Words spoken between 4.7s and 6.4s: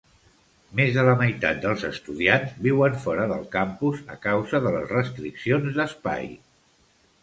les restriccions d'espai.